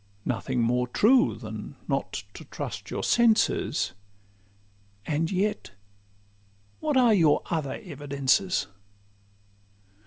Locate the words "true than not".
0.87-2.23